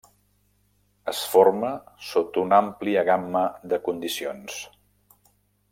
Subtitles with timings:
[1.11, 1.69] Es forma
[2.07, 4.61] sota una àmplia gamma de condicions.